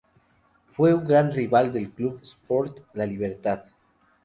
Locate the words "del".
1.71-1.91